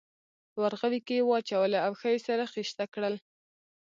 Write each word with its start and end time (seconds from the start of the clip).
په 0.51 0.57
ورغوي 0.63 0.99
کې 1.07 1.13
یې 1.19 1.25
واچولې 1.27 1.79
او 1.85 1.91
ښه 1.99 2.07
یې 2.13 2.19
سره 2.27 2.43
خیشته 2.53 2.83
کړل. 2.93 3.15